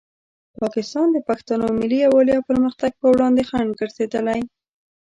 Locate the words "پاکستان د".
0.59-1.17